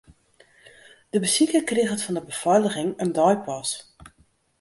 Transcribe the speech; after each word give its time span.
De 1.11 1.17
besiker 1.25 1.63
kriget 1.69 2.03
fan 2.05 2.17
de 2.17 2.23
befeiliging 2.29 2.89
in 3.03 3.11
deipas. 3.17 3.69